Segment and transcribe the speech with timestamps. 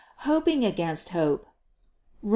[0.25, 1.45] Hoping against hope
[2.23, 2.29] (Rom.